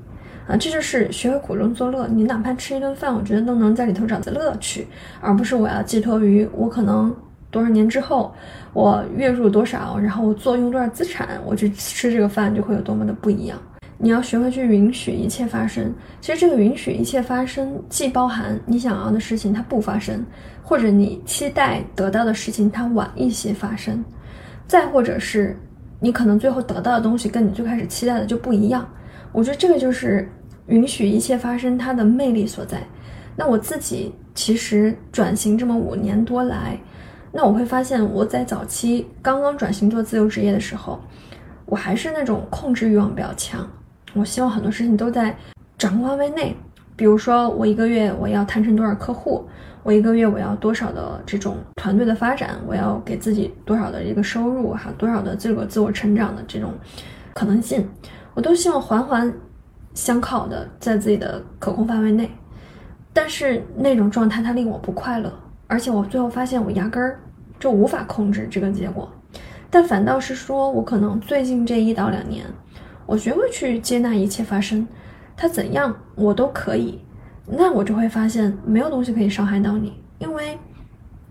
[0.45, 2.05] 啊，这就是学会苦中作乐。
[2.05, 4.85] 你哪怕吃一顿饭，我觉得都能在里头找到乐趣，
[5.21, 7.15] 而不是我要寄托于我可能
[7.49, 8.35] 多少年之后
[8.73, 13.57] 我月入多少，然后我坐拥多少资产，我去吃这个饭就会有多么的不一样。
[13.97, 15.93] 你要学会去允许一切发生。
[16.19, 20.25] 其实这个允许一切发生，既包含你想要的事情它不发生，
[20.62, 24.03] 或者你期待得到的事情它晚一些发生。
[24.67, 25.58] 再或者是，
[25.99, 28.88] 你可能最后得到的东西跟你最开始期待的就不一样。
[29.32, 30.29] 我觉得这个就是
[30.67, 32.82] 允许一切发生它的魅力所在。
[33.36, 36.77] 那我自己其实转型这么五年多来，
[37.32, 40.99] 那我会发现我在早期刚刚转型做自由职业的时候，
[41.65, 43.67] 我还是那种控制欲望比较强。
[44.13, 45.36] 我希望很多事情都在
[45.78, 46.56] 掌控范围内，
[46.95, 49.45] 比如说我一个月我要谈成多少客户。
[49.82, 52.58] 我一个月我要多少的这种团队的发展？
[52.65, 54.71] 我要给自己多少的一个收入？
[54.73, 56.71] 哈，多少的这个自我成长的这种
[57.34, 57.86] 可能性，
[58.34, 59.34] 我都希望环环
[59.93, 62.32] 相靠的在自己的可控范围内。
[63.12, 65.34] 但是那种状态它令我不快乐，
[65.67, 67.19] 而且我最后发现我压根儿
[67.60, 69.12] 就无法控制这个结果。
[69.69, 72.45] 但反倒是说我可能最近这一到两年，
[73.05, 74.87] 我学会去接纳一切发生，
[75.35, 76.99] 它怎样我都可以。
[77.45, 80.57] 那我就会发现没有东西可以伤害到你，因为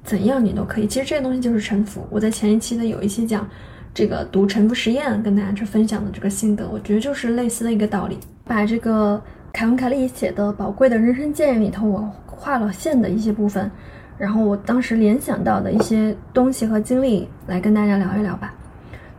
[0.04, 0.87] 怎样你都可以。
[0.87, 2.06] 其实这个东西就是沉浮。
[2.11, 3.48] 我在前一期的有一期讲
[3.94, 8.18] 这个读沉浮实验，跟大家去分享的这个心得，我觉得就是类似的一个道理。
[8.44, 13.70] 把这个凯文·凯利写的《宝贵的人生建议》里头，我画了线的一些部分，
[14.18, 18.52] 然后我当时联想到的一些东西和经历，来跟大家聊一聊吧。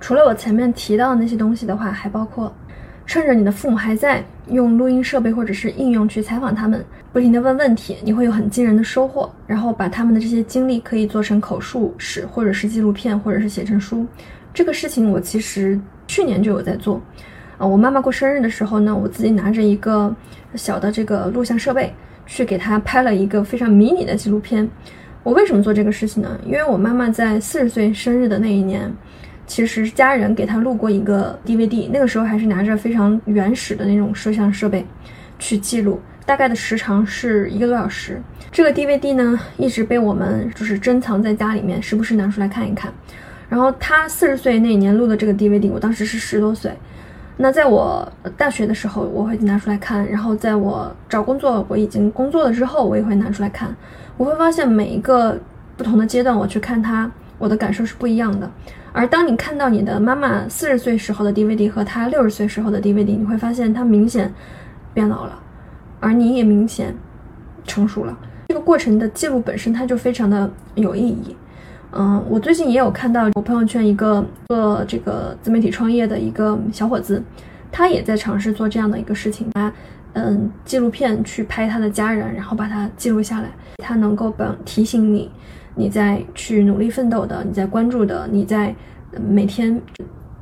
[0.04, 2.54] 除了我前面提到的那些东西的话，还包括
[3.06, 9.32] 趁着你的父母还在，用录音设备或者是应用去采访他们，不停的问问题，你会有很惊人的收获。
[9.48, 14.06] 然后把他们的这些经历可以做成口述史，或者是纪录片，或者是写成书。
[14.54, 17.02] 这个事情我其实去年就有在做。
[17.58, 20.14] 啊，我妈妈过生日的时候呢，我自己拿着一个
[20.56, 21.94] 小的这个录像设备，
[22.26, 24.70] 去给她拍了一个非常迷你的纪录片。
[25.24, 26.38] 我为什么做这个事情呢？
[26.46, 28.94] 因为我妈妈在四十岁生日的那一年。
[29.46, 34.86] 其实家人给他录过一个 DVD，那个时候还是拿着非常原始的那种摄像设备
[35.38, 38.22] 去记录，大概的时长是一个多小时。
[38.52, 42.92] 这个 DVD 呢，一直被我们就是珍藏在家里面，时不时拿出来看一看。
[43.50, 46.72] 然后他四十岁那年录的这个 DVD，我当时是十多岁。
[47.36, 53.76] 那在我大学的时候，我会拿出来看；然后在我找工作，我已经工作了之后，我也会拿出来看。
[54.18, 55.38] 我会发现每一个
[55.76, 58.50] 不同的阶段，我去看它，我的感受是不一样的。
[58.94, 64.32] 而当你看到你的妈妈四十岁时候的 DVD 和她六十岁时候的 DVD，你会发现她明显
[64.94, 65.38] 变老了，
[66.00, 66.96] 而你也明显
[67.66, 68.16] 成熟了。
[68.50, 71.36] 这个过程的记录本身它就非常的有意义。
[71.92, 77.22] 嗯，我最近也有看到我朋友圈一个做这个自媒体创业的一个小伙子，
[77.72, 79.74] 他也在尝试做这样的一个事情，拿
[80.14, 85.32] 嗯纪录片去拍他的家人，然后把它记录下来，他能够帮提醒你。
[85.76, 88.76] 你在去努力奋斗的，你在关注的，你在
[89.28, 89.82] 每天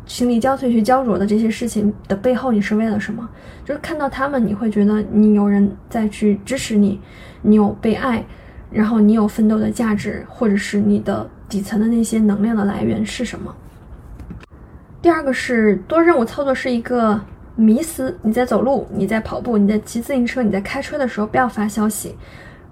[0.05, 3.27] 心力交瘁去焦灼的这些事情的背后，你是为了什么？
[3.63, 6.99] 就是看到他们，你会觉得你有人在去支持你，
[7.41, 8.25] 你有被爱，
[8.71, 13.55] 然后你有奋斗的价值，或者是你的底层的那些能量的来源是什么？
[15.01, 17.19] 第二个是多任务操作是一个
[17.55, 22.15] 迷思，你在走路，你在跑步，你在骑自行车，你在开车的时候不要发消息。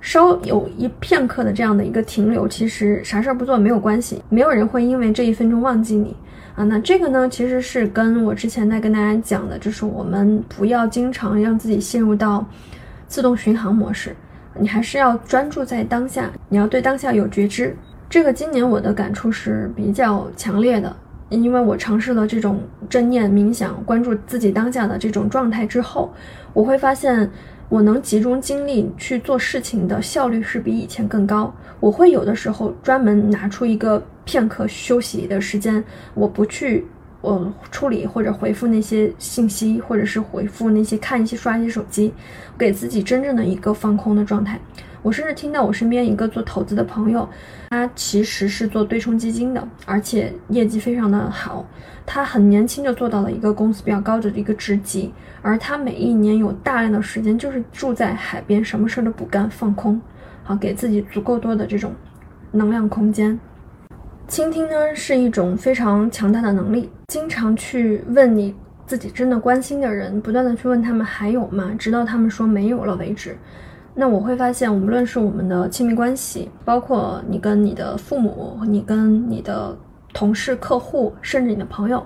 [0.02, 6.16] 稍有一片刻的这样的一个停留，其实啥事儿不做没有关系，没有人会因为这一分钟忘记你
[6.56, 6.64] 啊。
[6.64, 12.46] 那这个呢，其实是跟我之前在跟大家讲的，就是我们不要经常让自己陷入到
[13.08, 14.16] 自动巡航模式，
[14.58, 17.76] 你还是要专注在当下，你要对当下有觉知。
[18.10, 20.96] 这个今年我的感触是比较强烈的，
[21.28, 26.10] 因为我尝试了这种正念冥想，关注自己当下的这种状态之后，
[26.54, 27.30] 我会发现。
[27.70, 31.54] 我能集中精力去做事情的效率是比以前更高。
[31.80, 35.84] 我会有的时候专门拿出一个片刻休息的时间，
[36.16, 36.86] 我不去
[37.22, 42.14] 我处理或者回复那些信息，或者是回复那些看一些刷一些手机，
[42.58, 44.60] 给自己真正的一个放空的状态。
[45.02, 47.28] 我甚至听到我身边一个做投资的朋友，
[47.70, 51.66] 他其实是做对冲基金的，而且业绩非常的好。
[52.06, 60.02] 他很年轻就做到了一个公司比较高的一个职级，而他每一年有大量的时间就是住在海边，什么事都不干，放空，
[60.44, 61.94] 好给自己足够多的这种
[62.52, 63.40] 能量空间。
[64.30, 68.54] 倾听呢是一种非常强大的能力，经常去问你
[68.86, 73.36] 自己真的关心的人，不断的去问他们还有吗，直到他们说没有了为止。
[73.96, 79.76] 那我会发现，无论是我们的亲密关系，包括你跟你的父母，你跟你的
[80.14, 82.06] 同事、客户，甚至你的朋友，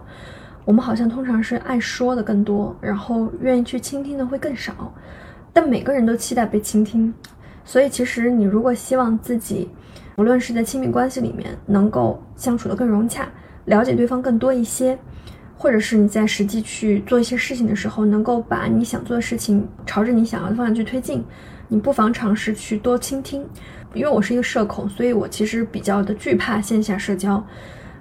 [0.64, 4.94] 我们好像通常是爱说的更多，然后愿意去倾听的会更少。
[5.52, 7.14] 但每个人都期待被倾听，
[7.66, 9.70] 所以其实你如果希望自己，
[10.15, 13.28] 无论是在亲密关系里面能够相处的更融洽，
[13.65, 14.97] 了解对方更多一些，
[15.58, 21.23] 或者是你在实际去做一些事情的时候，能够把你想做的事情朝着你想要的方向去推进。
[21.67, 23.43] 你不妨尝试去多倾听，
[23.93, 27.43] 因为我是一个社恐，所以我其实比较的惧怕线下社交。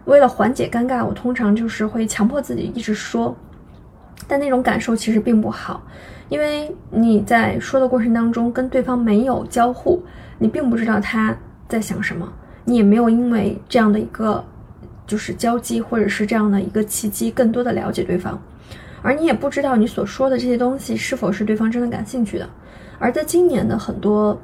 [0.05, 3.35] 为了缓解尴尬，我通常就是会强迫自己一直说，
[4.29, 5.83] 但那种感受其实并不好，
[6.29, 10.03] 因为你在说的过程当中跟对方没有交互，
[10.39, 11.35] 你并不知道他
[11.73, 12.31] 在想什么，
[12.67, 14.45] 你也没有因为这样的一个
[15.07, 18.39] 就是交际或者是这样的一个契机更多的了解对方，
[19.01, 22.47] 而你也不知道你所说的这些东西是否是对方真的感兴趣的。
[22.99, 24.39] 而在今年的很多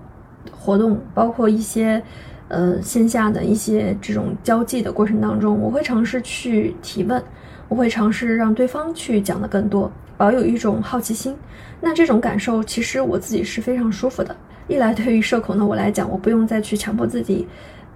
[0.50, 2.02] 活动，包括一些
[2.48, 7.22] 呃线下的一些这种交际的过程当中，我会尝试去提问，
[7.68, 11.36] 我会尝试让对方去讲的更多，保有一种好奇心。
[11.78, 14.34] 那这种感受其实我自己是非常舒服的。
[14.68, 17.48] 一来对于社恐的我来讲，我不用再去强迫自己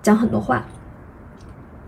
[0.03, 0.65] 讲很多话，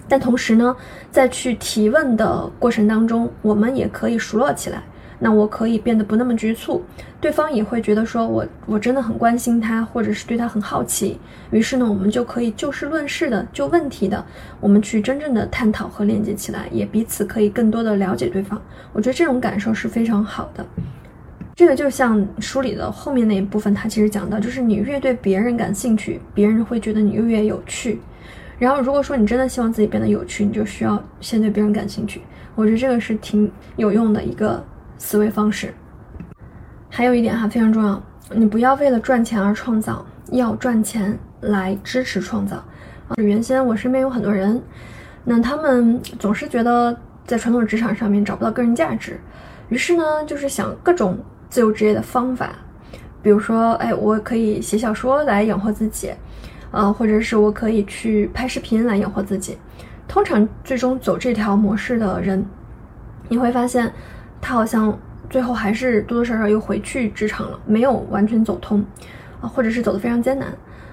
[0.06, 0.76] 但同时呢，
[1.10, 4.82] 在去提问的过程当中，我们也可以熟络起来。
[5.20, 6.84] 那我可以变得不那么局促，
[7.18, 11.18] 对方也会觉得说我我真的很关心他，或者是对他很好奇。
[11.50, 14.22] 于是呢，我们就可以就事论事的就问题的，
[14.60, 18.60] 我们去真正的探讨和链接起来，也彼此可以更多的了解对方。
[18.92, 20.66] 我觉得这种感受是非常好的。
[21.56, 28.00] 这个就像书里的后面那一部分，他其实讲到，就是你越对别人感兴趣，别人会觉得你越越有趣。
[28.58, 32.22] 然后如果说你真的希望自己变得有趣，你就需要先对别人感兴趣。
[32.56, 34.64] 我觉得这个是挺有用的一个
[34.98, 35.72] 思维方式。
[36.90, 38.02] 还有一点哈，非常重要，
[38.32, 42.64] 你不要为了赚钱而创造，要赚钱来支持创造。
[43.16, 44.60] 原先我身边有很多人，
[45.22, 49.20] 那他们总是觉得在传统职场上面找不到个人价值，
[49.68, 51.16] 于是呢，就是想各种。
[51.54, 52.50] 自由职业的方法，
[53.22, 56.12] 比如说，哎，我可以写小说来养活自己，
[56.72, 59.56] 呃，或者是我可以去拍视频来养活自己。
[60.08, 62.44] 通常最终走这条模式的人，
[63.28, 63.88] 你会发现，
[64.40, 64.98] 他好像
[65.30, 68.84] 最后还是多多少少又回去职场了，没有完全走通，
[69.40, 70.48] 啊，或者是走得非常艰难。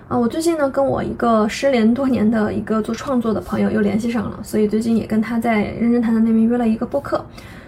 [0.08, 7.26] 啊，我最近呢跟我一个失联多年的一个做创作的朋友又联系上了，所以最近也跟他在认真谈谈那边约了一个播客。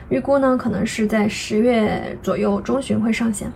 [0.10, 3.52] 预估呢，可能是在十月左右中旬会上线。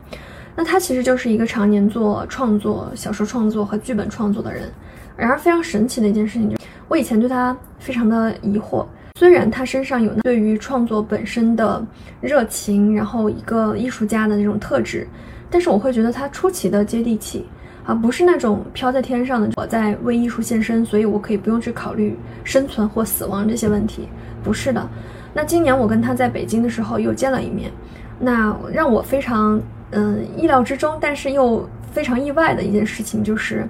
[0.56, 4.72] 那他其实就是一个常年做创作、小说创作和剧本创作的人。
[5.16, 8.86] 然而非常神奇的一件事情，就我以前对他非常的疑惑。
[9.18, 11.84] 虽然他身上有对于创作本身的
[12.22, 15.08] 热情，然后一个艺术家的那种特质，
[15.50, 17.48] 但是我会觉得他出奇的接地气
[17.84, 19.50] 啊，不是那种飘在天上的。
[19.56, 24.08] 我在为艺术献身，所以我可以不用去考虑生存或死亡这些问题。
[24.44, 24.88] 不是的。
[25.34, 27.72] 那今年我跟他在北京的时候又见了一面，
[28.20, 29.62] 那让我非常
[29.92, 33.68] 嗯意料之中，但是又非常意外的一件事情就是，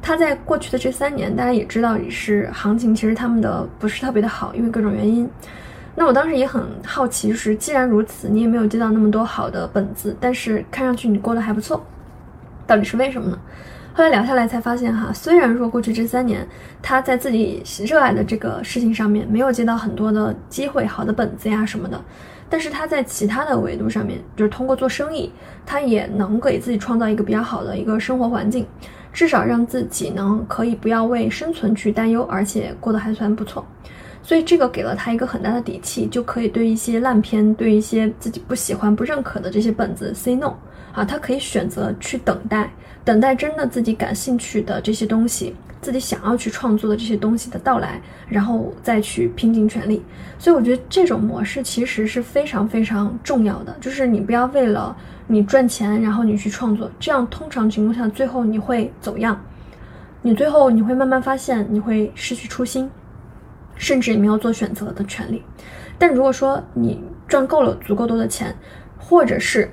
[0.00, 5.28] 他在过去的这三年，大家也知道也是行情，其实他们的不是特别的好，因为各种原因。
[5.94, 11.84] 那我当时也很好奇，就是既然如此，你也没有接到那么多好的本子，但是看上去你过得还不错，
[12.66, 13.38] 到底是为什么呢？
[13.94, 16.46] 后来聊下来才发现，哈，虽然说过去这三年
[16.80, 22.02] 他在自己热爱的这个事情上面没有接到很多的机会、好的本子呀什么的，
[22.48, 25.30] 但是他在其他的维度上面，就是通过做生意，
[25.66, 28.66] 他也能给自己创造一个比较好的一个生活环境，
[29.12, 33.62] 至少让自己呢可以不要为生存去担忧，而且过得还算不错。
[34.22, 40.54] 所以这个给了他一个很大的底气，就可以对一些烂片、对一些自己不喜欢、不认可的这些本子 say no
[40.92, 42.70] 啊，他可以选择去等待。
[43.04, 50.00] 等待真的自己感兴趣的这些东西，自己想要去创作的这些东西的到来，然后再去拼尽全力。
[50.38, 59.40] 所以我觉得这种模式其实是非常非常重要的，就是你不要为了你赚钱，然后你去创作，这样通常情况下最后你会走样，
[60.20, 62.88] 你最后你会慢慢发现你会失去初心，
[63.74, 65.42] 甚至你没有做选择的权利。
[65.98, 68.54] 但如果说你赚够了足够多的钱，
[68.96, 69.68] 或者是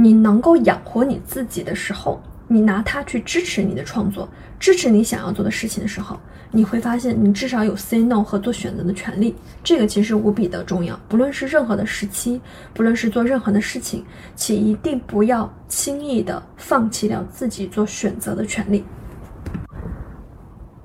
[0.00, 4.26] 你能够养活你自己的时候，你拿它去支持你的创作，
[4.58, 6.18] 支持你想要做的事情的时候，
[6.50, 9.36] 你会发现你至少有 say no 和做选择的权利。
[9.62, 10.98] 这个其实无比的重要。
[11.06, 12.40] 不论是任何的时期，
[12.72, 14.02] 不论是做任何的事情，
[14.34, 18.82] 请一定不要轻易的放弃掉自己做选择的权利。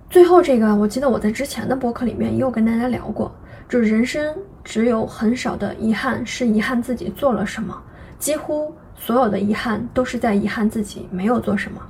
[0.09, 3.33] 最后这个，我记得我在之前的博客里面也有跟大家聊过，
[3.69, 7.81] 就是人生只有很少的遗憾是遗憾自己做了什么，
[8.19, 8.75] 几乎。
[8.97, 11.81] 所有的遗憾都是在遗憾自己没有做什么。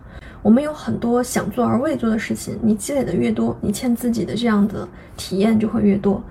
[0.42, 4.88] 我们有很多想做而未做的事情，你积累的越多，你欠自己的这样的
[5.18, 6.22] 体验就会越多。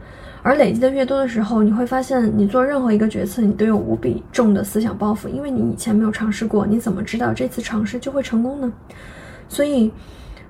[0.40, 8.72] 而累积的越多的时候，你会发现你做任何一个决策，你都有无比重的思想包袱，因为你以前没有尝试过，你怎么知道这次尝试就会成功呢？
[9.48, 9.90] 所以，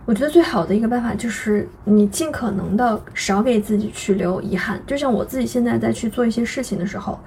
[0.05, 4.79] 我觉得最好的一个办法就是你尽可能的少给自己去留遗憾。
[4.87, 7.18] 就像我自己现在在去做一些事情的时候。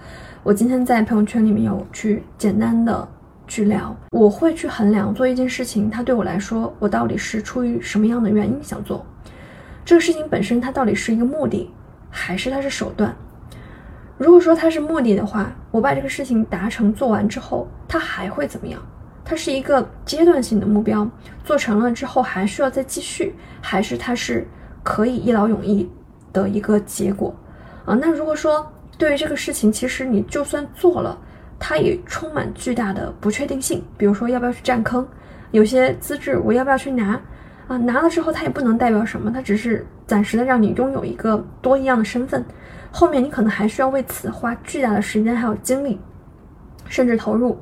[0.47, 3.05] 我今天在朋友圈里面有去简单的
[3.49, 9.05] 去聊，我会去衡量做一件事情，它对我来说，我到底是出于什么样的原因想做
[9.83, 11.69] 这个事情本身，它到底是一个目的，
[12.09, 13.13] 还是它是手段？
[14.17, 18.81] 如果说它是目的的话，我把这个事情达成做完之后，它还会怎么样？
[19.25, 21.05] 它是一个阶段性的目标，
[21.43, 24.47] 做成了之后还需要再继续，还是它是
[24.81, 25.91] 可以一劳永逸
[26.31, 27.35] 的一个结果
[27.83, 27.93] 啊？
[27.95, 28.65] 那如果说，
[28.97, 31.17] 对于这个事情，其实你就算做了，
[31.59, 33.83] 它也充满巨大的不确定性。
[33.97, 35.07] 比如说，要不要去占坑？
[35.51, 37.19] 有些资质我要不要去拿？
[37.67, 42.43] 啊，拿了之后它也不能代表什么，它只是暂时的让你拥有一个多一样的身份。
[42.91, 45.99] 后面你可能还需要为此花巨大的时间还有精力，
[46.87, 47.57] 甚至投入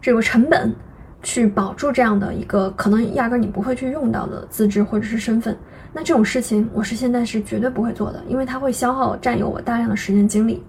[0.00, 0.74] 这个成本
[1.22, 5.56] 去保住这样的一个可能压根你不会去用到的资质或者是身份。
[5.98, 10.62] 那这种事情，我是现在是绝对不会做的，因为它会消耗、占有我大量的时间精力，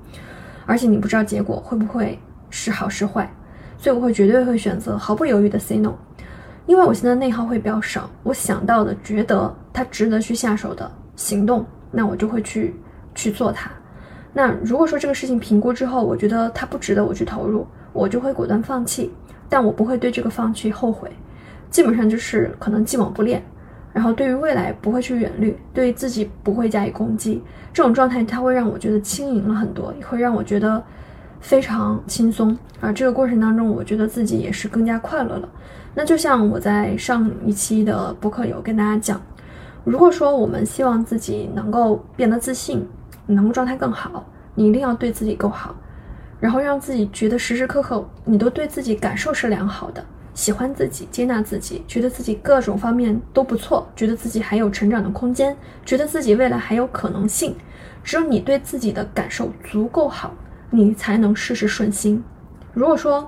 [0.66, 2.18] 而且你不知道结果会不会
[2.50, 3.30] 是好是坏，
[3.78, 5.92] 所以我会绝对会选择毫不犹豫的 say no，
[6.66, 12.74] 因为我现在内耗会比较少，我想到的觉得它值得去下手的行动，那我就会去
[13.14, 13.70] 去做它。
[14.32, 19.12] 那如果说这个事情评估之后，我觉得它不值得我去投入，我就会果断放弃，
[19.50, 21.12] 但我不会对这个放弃后悔，
[21.70, 23.46] 基本上就是可能既往不恋。
[23.98, 27.42] 然后对于未来不会去远虑，对自己不会加以攻击，
[27.74, 30.84] 这种状态它会让我觉得轻盈了很多，也会让我觉得
[31.42, 32.56] 非常轻松。
[32.80, 35.50] 啊这个过程当中，我觉得自己也是更加快乐了。
[35.96, 39.20] 那就像我在上一期的播客有跟大家讲，
[39.84, 42.88] 如果说我们希望自己能够变得自信，
[43.26, 44.24] 能够状态更好，
[44.54, 45.76] 你一定要对自己够好，
[46.40, 50.06] 然后让自己觉得时时刻刻你都对自己感受是良好的。
[50.38, 57.56] 喜欢自己，接纳自己，觉得自己各种方面都不错，觉得自己还有成长的空间，觉得自己未来还有可能性。
[58.04, 60.32] 只有你对自己的感受足够好，
[60.70, 62.24] 你才能事事顺心。
[62.72, 63.28] 如果说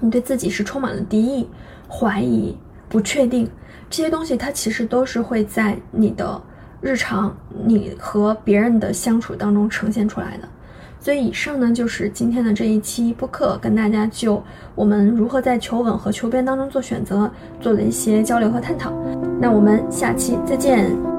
[0.00, 1.48] 你对自己是充满了敌意、
[1.88, 2.54] 怀疑、
[2.90, 3.50] 不确定，
[3.88, 6.38] 这些东西它其实都是会在你的
[6.82, 10.46] 日常、你和别人的相处当中呈现出来的。
[11.08, 14.42] 所以以上呢，就是今天的这一期播客，跟大家就
[14.74, 17.30] 我们如何在求稳和求变当中做选择，
[17.62, 18.92] 做了一些交流和探讨。
[19.40, 21.17] 那我们下期再见。